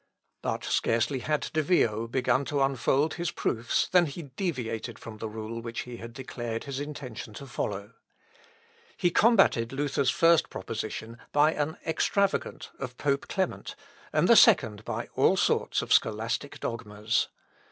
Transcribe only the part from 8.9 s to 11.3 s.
He combated Luther's first proposition